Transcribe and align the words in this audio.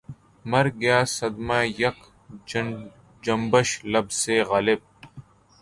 مر 0.51 0.65
گیا 0.81 0.97
صدمۂ 1.17 1.59
یک 1.81 1.97
جنبش 3.23 3.69
لب 3.91 4.07
سے 4.21 4.35
غالبؔ 4.49 4.81